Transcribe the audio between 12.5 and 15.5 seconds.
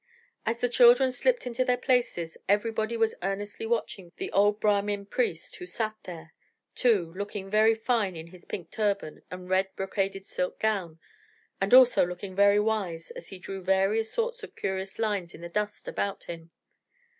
wise as he drew various sorts of curious lines in the